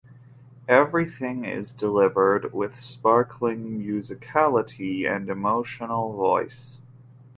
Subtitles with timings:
[0.67, 6.81] Everything is delivered with sparkling musicality and emotional voice.